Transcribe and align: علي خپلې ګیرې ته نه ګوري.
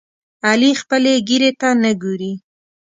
علي 0.47 0.71
خپلې 0.81 1.13
ګیرې 1.29 1.51
ته 1.59 1.69
نه 1.83 1.91
ګوري. 2.01 2.33